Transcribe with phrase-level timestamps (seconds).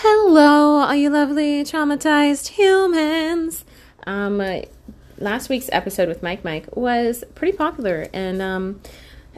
[0.00, 3.64] Hello, all you lovely traumatized humans.
[4.06, 4.60] Um, uh,
[5.18, 8.80] last week's episode with Mike Mike was pretty popular, and um,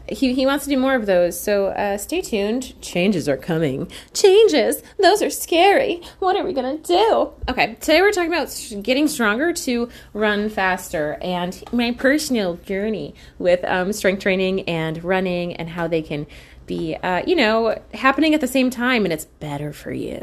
[0.06, 1.40] he, he wants to do more of those.
[1.40, 2.78] So uh, stay tuned.
[2.82, 3.90] Changes are coming.
[4.12, 4.82] Changes?
[4.98, 6.02] Those are scary.
[6.18, 7.30] What are we going to do?
[7.48, 13.64] Okay, today we're talking about getting stronger to run faster and my personal journey with
[13.64, 16.26] um, strength training and running and how they can
[16.70, 20.22] be, uh, you know, happening at the same time and it's better for you.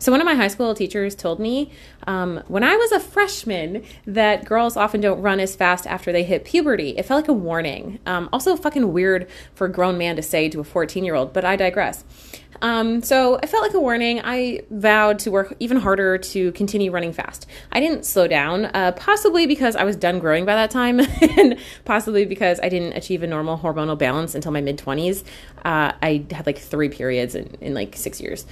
[0.00, 1.72] So, one of my high school teachers told me
[2.06, 6.22] um, when I was a freshman that girls often don't run as fast after they
[6.22, 6.96] hit puberty.
[6.96, 7.98] It felt like a warning.
[8.06, 11.32] Um, also, fucking weird for a grown man to say to a 14 year old,
[11.32, 12.04] but I digress.
[12.62, 14.20] Um, so, it felt like a warning.
[14.22, 17.48] I vowed to work even harder to continue running fast.
[17.72, 21.00] I didn't slow down, uh, possibly because I was done growing by that time,
[21.36, 25.24] and possibly because I didn't achieve a normal hormonal balance until my mid 20s.
[25.64, 28.46] Uh, I had like three periods in, in like six years.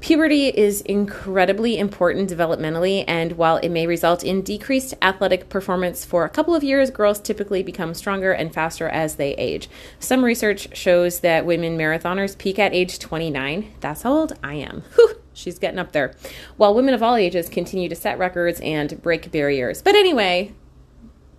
[0.00, 6.24] Puberty is incredibly important developmentally, and while it may result in decreased athletic performance for
[6.24, 9.68] a couple of years, girls typically become stronger and faster as they age.
[9.98, 13.72] Some research shows that women marathoners peak at age 29.
[13.80, 14.82] That's how old I am.
[14.94, 16.14] Whew, she's getting up there.
[16.56, 19.82] While women of all ages continue to set records and break barriers.
[19.82, 20.52] But anyway,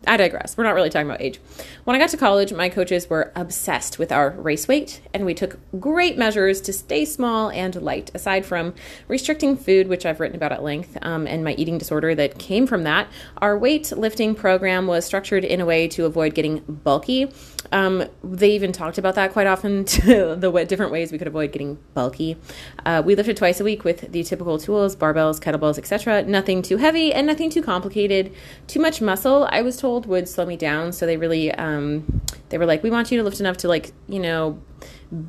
[0.06, 0.56] I digress.
[0.56, 1.40] We're not really talking about age.
[1.84, 5.34] When I got to college, my coaches were obsessed with our race weight, and we
[5.34, 8.12] took great measures to stay small and light.
[8.14, 8.73] Aside from
[9.08, 12.68] restricting food, which I've written about at length, um, and my eating disorder that came
[12.68, 17.31] from that, our weightlifting program was structured in a way to avoid getting bulky.
[17.73, 21.80] Um, they even talked about that quite often, the different ways we could avoid getting
[21.94, 22.38] bulky.
[22.86, 26.23] Uh, we lifted twice a week with the typical tools, barbells, kettlebells, etc.
[26.23, 28.34] Nothing too heavy and nothing too complicated.
[28.68, 30.92] Too much muscle, I was told would slow me down.
[30.92, 33.92] So they really, um, they were like, we want you to lift enough to like,
[34.08, 34.62] you know,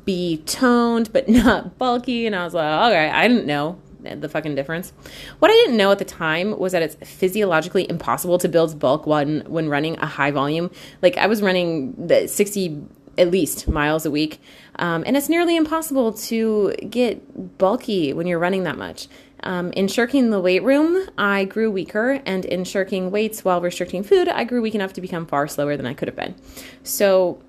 [0.05, 2.25] be toned but not bulky.
[2.25, 4.93] And I was like, okay, I didn't know the fucking difference.
[5.39, 9.05] What I didn't know at the time was that it's physiologically impossible to build bulk
[9.05, 10.71] when when running a high volume.
[11.01, 12.81] Like I was running the 60
[13.17, 14.41] at least miles a week,
[14.77, 19.07] um, and it's nearly impossible to get bulky when you're running that much.
[19.43, 24.03] Um, in shirking the weight room, I grew weaker, and in shirking weights while restricting
[24.03, 26.35] food, I grew weak enough to become far slower than I could have been.
[26.83, 27.41] So,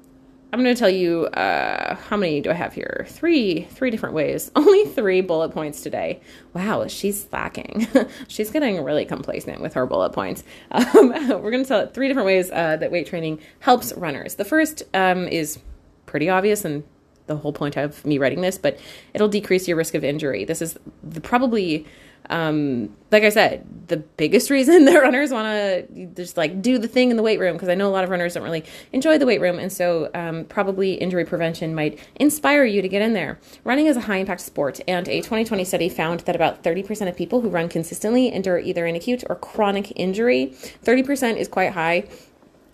[0.53, 3.07] I'm going to tell you uh, how many do I have here?
[3.09, 4.51] Three, three different ways.
[4.57, 6.21] Only three bullet points today.
[6.55, 7.87] Wow, she's slacking.
[8.29, 10.43] she's getting really complacent with her bullet points.
[10.73, 14.37] Um, we're going to tell it three different ways uh, that weight training helps runners.
[14.37, 15.59] The first um, is
[16.07, 16.85] pretty obvious and
[17.31, 18.79] the whole point of me writing this, but
[19.15, 20.45] it'll decrease your risk of injury.
[20.45, 21.87] This is the, probably,
[22.29, 26.89] um, like I said, the biggest reason that runners want to just like do the
[26.89, 29.17] thing in the weight room because I know a lot of runners don't really enjoy
[29.17, 33.13] the weight room, and so um, probably injury prevention might inspire you to get in
[33.13, 33.39] there.
[33.63, 37.17] Running is a high impact sport, and a 2020 study found that about 30% of
[37.17, 40.49] people who run consistently endure either an acute or chronic injury.
[40.85, 42.09] 30% is quite high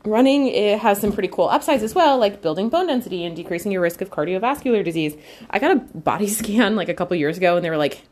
[0.06, 3.72] running it has some pretty cool upsides as well like building bone density and decreasing
[3.72, 5.16] your risk of cardiovascular disease.
[5.50, 8.02] I got a body scan like a couple years ago and they were like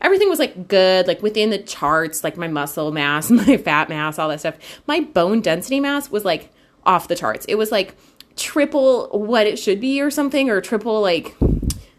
[0.00, 4.18] everything was like good like within the charts like my muscle mass my fat mass
[4.18, 4.56] all that stuff.
[4.86, 6.52] My bone density mass was like
[6.84, 7.44] off the charts.
[7.46, 7.96] It was like
[8.36, 11.36] triple what it should be or something or triple like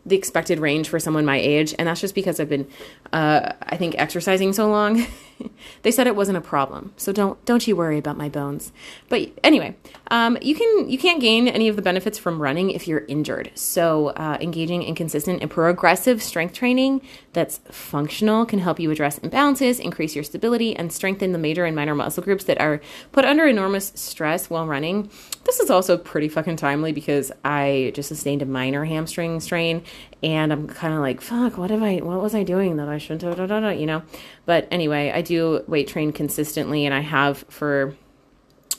[0.06, 2.68] the expected range for someone my age and that's just because i've been
[3.14, 5.06] uh, i think exercising so long
[5.82, 8.72] they said it wasn't a problem, so don't don't you worry about my bones.
[9.10, 9.76] But anyway,
[10.10, 13.52] um, you can you can't gain any of the benefits from running if you're injured.
[13.56, 17.02] So uh, engaging in consistent and progressive strength training
[17.34, 21.76] that's functional can help you address imbalances, increase your stability, and strengthen the major and
[21.76, 22.82] minor muscle groups that are
[23.12, 25.10] put under enormous stress while running.
[25.46, 29.84] This is also pretty fucking timely because I just sustained a minor hamstring strain,
[30.22, 31.98] and I'm kind of like, fuck, what have I?
[31.98, 33.80] What was I doing that I shouldn't have?
[33.80, 34.04] You know.
[34.46, 35.31] But anyway, I do
[35.68, 37.96] weight train consistently, and I have for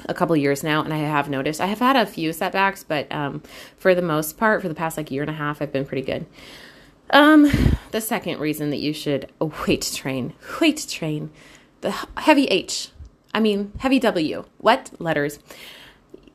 [0.07, 3.11] a couple years now, and I have noticed I have had a few setbacks, but
[3.13, 3.43] um,
[3.77, 6.03] for the most part, for the past like year and a half, I've been pretty
[6.03, 6.27] good.
[7.11, 7.51] Um,
[7.91, 9.31] the second reason that you should
[9.67, 11.31] weight train, weight train,
[11.81, 12.91] the heavy H,
[13.35, 14.45] I mean heavy W.
[14.59, 15.39] What letters?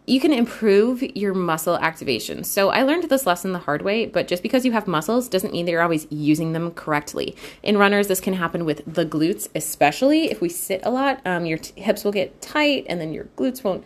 [0.08, 2.46] You can improve your muscle activation.
[2.46, 5.52] So I learned this lesson the hard way, but just because you have muscles doesn't
[5.52, 7.36] mean that you're always using them correctly.
[7.62, 11.20] In runners, this can happen with the glutes, especially if we sit a lot.
[11.26, 13.86] Um, your t- hips will get tight, and then your glutes won't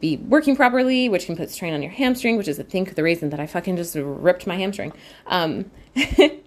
[0.00, 3.02] be working properly, which can put strain on your hamstring, which is I think the
[3.02, 4.94] reason that I fucking just ripped my hamstring.
[5.26, 5.70] Um,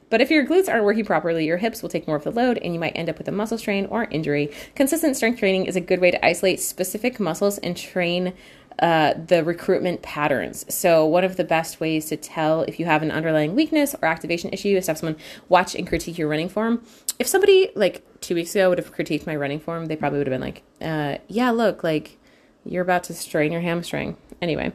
[0.09, 2.57] but if your glutes aren't working properly, your hips will take more of the load,
[2.57, 4.51] and you might end up with a muscle strain or injury.
[4.73, 8.33] Consistent strength training is a good way to isolate specific muscles and train
[8.79, 10.65] uh, the recruitment patterns.
[10.73, 14.07] So, one of the best ways to tell if you have an underlying weakness or
[14.07, 15.17] activation issue is to have someone
[15.49, 16.83] watch and critique your running form.
[17.17, 20.27] If somebody like two weeks ago would have critiqued my running form, they probably would
[20.27, 22.17] have been like, uh, "Yeah, look, like
[22.65, 24.73] you're about to strain your hamstring." Anyway,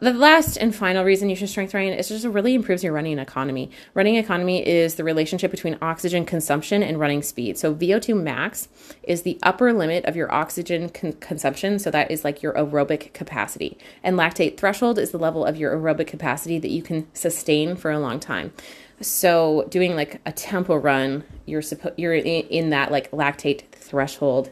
[0.00, 3.18] the last and final reason you should strength train is just really improves your running
[3.18, 3.68] economy.
[3.94, 7.58] Running economy is the relationship between oxygen consumption and running speed.
[7.58, 8.68] So VO2 max
[9.02, 11.80] is the upper limit of your oxygen con- consumption.
[11.80, 13.76] So that is like your aerobic capacity.
[14.04, 17.90] And lactate threshold is the level of your aerobic capacity that you can sustain for
[17.90, 18.52] a long time.
[19.00, 24.50] So doing like a tempo run, you're supposed you're in, in that like lactate threshold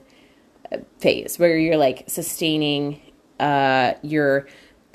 [0.73, 3.01] uh, phase where you're like sustaining
[3.39, 4.47] uh, your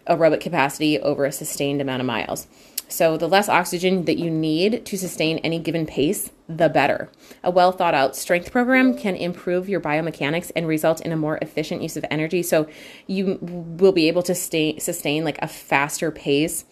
[0.07, 2.47] aerobic capacity over a sustained amount of miles.
[2.91, 7.09] So, the less oxygen that you need to sustain any given pace, the better.
[7.41, 11.37] A well thought out strength program can improve your biomechanics and result in a more
[11.41, 12.43] efficient use of energy.
[12.43, 12.67] So,
[13.07, 16.65] you will be able to stay, sustain like a faster pace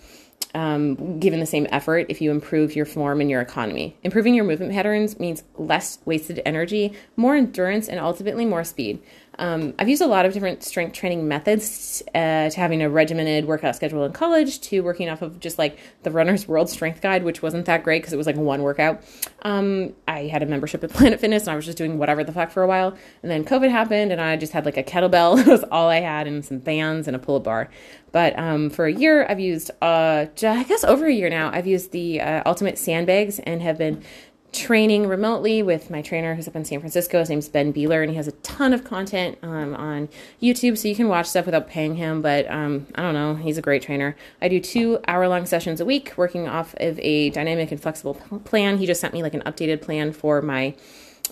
[0.54, 3.96] um, given the same effort if you improve your form and your economy.
[4.04, 9.02] Improving your movement patterns means less wasted energy, more endurance, and ultimately more speed.
[9.40, 13.46] Um, I've used a lot of different strength training methods uh, to having a regimented
[13.46, 17.24] workout schedule in college to working off of just like the Runner's World Strength Guide,
[17.24, 19.02] which wasn't that great because it was like one workout.
[19.44, 22.34] Um, I had a membership at Planet Fitness and I was just doing whatever the
[22.34, 22.98] fuck for a while.
[23.24, 25.38] And then COVID happened and I just had like a kettlebell.
[25.46, 27.70] that was all I had and some bands and a pull up bar.
[28.12, 31.68] But um, for a year, I've used, uh, I guess over a year now, I've
[31.68, 34.04] used the uh, Ultimate Sandbags and have been
[34.52, 37.20] training remotely with my trainer who's up in San Francisco.
[37.20, 40.10] His name's Ben Beeler, and he has a ton of content um, on
[40.42, 42.22] YouTube, so you can watch stuff without paying him.
[42.22, 44.16] But um, I don't know, he's a great trainer.
[44.42, 48.16] I do two hour long sessions a week, working off of a dynamic and flexible
[48.44, 48.78] plan.
[48.80, 50.74] He just sent me like an updated plan for my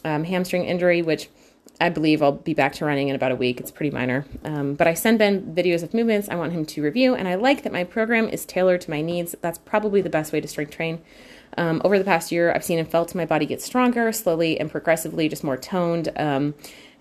[0.06, 1.30] um, hamstring injury, which
[1.80, 3.60] I believe I'll be back to running in about a week.
[3.60, 4.26] It's pretty minor.
[4.44, 7.36] Um, but I send Ben videos of movements I want him to review, and I
[7.36, 9.36] like that my program is tailored to my needs.
[9.42, 11.02] That's probably the best way to strength train.
[11.58, 14.70] Um, over the past year, I've seen and felt my body get stronger, slowly and
[14.70, 16.10] progressively, just more toned.
[16.16, 16.56] Um,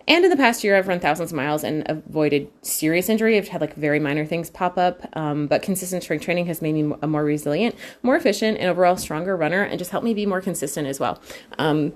[0.08, 3.36] and in the past year, I've run thousands of miles and avoided serious injury.
[3.36, 6.74] I've had like very minor things pop up, um, but consistent strength training has made
[6.74, 10.24] me a more resilient, more efficient, and overall stronger runner, and just helped me be
[10.24, 11.20] more consistent as well.
[11.58, 11.92] Um,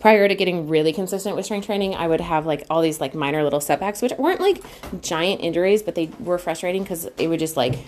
[0.00, 3.14] prior to getting really consistent with strength training, I would have like all these like
[3.14, 4.62] minor little setbacks, which weren't like
[5.02, 7.78] giant injuries, but they were frustrating because it would just like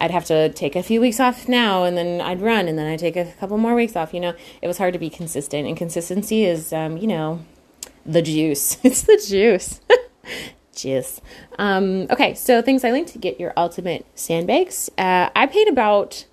[0.00, 2.86] I'd have to take a few weeks off now and then I'd run and then
[2.86, 4.14] I'd take a couple more weeks off.
[4.14, 7.44] You know, it was hard to be consistent, and consistency is, um, you know,
[8.06, 8.78] the juice.
[8.84, 9.80] It's the juice.
[10.74, 11.20] juice.
[11.58, 14.88] Um, okay, so things I linked to get your ultimate sandbags.
[14.96, 16.24] Uh, I paid about,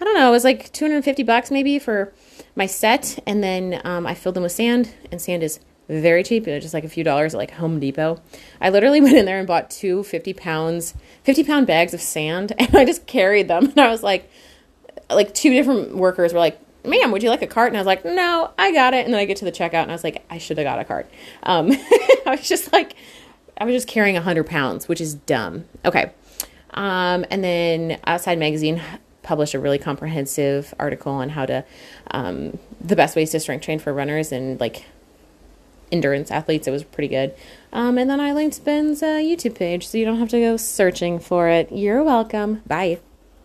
[0.00, 2.12] I don't know, it was like 250 bucks maybe for
[2.54, 6.44] my set, and then um, I filled them with sand, and sand is very cheap,
[6.44, 8.20] just like a few dollars at like Home Depot.
[8.60, 12.52] I literally went in there and bought two 50 pounds, 50 pound bags of sand
[12.58, 13.66] and I just carried them.
[13.66, 14.30] And I was like,
[15.10, 17.68] like two different workers were like, ma'am, would you like a cart?
[17.68, 19.04] And I was like, no, I got it.
[19.04, 20.78] And then I get to the checkout and I was like, I should have got
[20.78, 21.10] a cart.
[21.42, 22.94] Um, I was just like,
[23.58, 25.64] I was just carrying 100 pounds, which is dumb.
[25.84, 26.12] Okay.
[26.70, 28.80] Um, and then Outside Magazine
[29.28, 31.62] published a really comprehensive article on how to,
[32.12, 34.86] um, the best ways to strength train for runners and like
[35.92, 36.66] endurance athletes.
[36.66, 37.34] It was pretty good.
[37.70, 40.56] Um, and then I linked Ben's uh, YouTube page so you don't have to go
[40.56, 41.70] searching for it.
[41.70, 42.62] You're welcome.
[42.66, 43.00] Bye.